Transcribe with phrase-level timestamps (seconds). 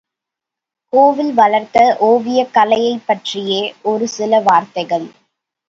[0.93, 3.61] கோயில் வளர்த்த ஓவியக் கலையைப் பற்றியே
[3.81, 5.07] ஒரு சில வார்த்தைகள்.